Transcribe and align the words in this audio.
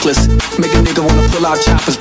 topless. 0.00 0.28
Make 0.58 0.72
a 0.72 0.80
nigga 0.80 1.04
wanna 1.04 1.28
pull 1.28 1.46
out 1.46 1.60
choppers. 1.60 1.96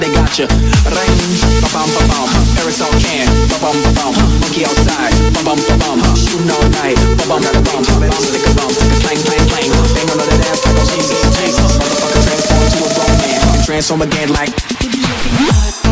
They 0.00 0.10
got 0.12 0.38
you. 0.38 0.46
Ring, 0.88 1.20
ba 1.60 1.68
bum 1.72 1.88
ba 1.92 2.02
bum. 2.08 2.28
Aerosol 2.58 2.92
can, 3.00 3.28
ba 3.48 3.56
bum 3.60 3.76
ba 3.84 3.90
bum. 3.94 4.14
Monkey 4.40 4.64
outside, 4.64 5.14
ba 5.34 5.40
bum 5.44 5.60
ba 5.68 5.74
bum. 5.78 6.00
Shooting 6.16 6.50
all 6.50 6.68
night, 6.80 6.98
ba 7.20 7.24
bum 7.28 7.42
ba 7.42 7.60
bum. 7.60 7.84
Bum 7.84 8.22
stick 8.24 8.44
around, 8.56 8.74
clang 9.04 9.20
clang 9.28 9.44
clang. 9.48 9.70
Bang 9.94 10.10
on 10.10 10.18
that 10.18 10.48
ass 10.48 10.64
like 10.64 10.76
a 10.76 10.80
oh, 10.80 10.88
Jesus, 10.88 11.20
Jesus. 11.36 11.72
Motherfucker 11.76 12.22
transform 12.24 12.64
to 12.72 12.78
a 12.80 12.90
grown 12.96 13.14
man. 13.20 13.64
Transform 13.64 14.02
again 14.02 14.28
like. 14.32 15.83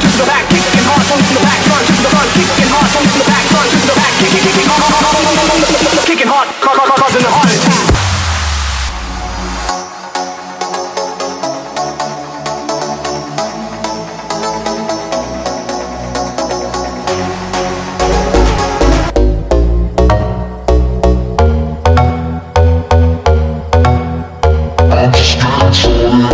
front, 0.00 0.12
to 0.12 0.18
the 0.18 0.26
back, 0.26 0.44
kick 0.50 0.60
in 0.76 0.84
hard, 0.84 1.00
on 1.08 1.18
to 1.18 1.32
the 1.32 1.40
back, 1.40 1.60
front, 1.64 1.86
to 1.86 1.92
the 1.92 2.10
front, 2.12 2.28
kick 2.36 2.44
in 2.60 2.68
hard, 2.68 2.96
on 2.96 3.02
to 3.02 3.16
the 3.16 3.24
back, 3.24 3.44
front, 3.48 3.70
to 3.70 3.76
the 3.80 3.94
back, 3.96 4.12
kick, 4.20 4.30
kick, 4.30 4.42
kick, 4.44 4.56
kick, 4.56 4.68
kicking 6.04 6.28
hard, 6.28 6.48
causing 6.60 7.24
a 7.24 7.30
heart 7.32 7.48
attack. 7.48 7.96
Straight 25.16 25.72
to 25.82 26.25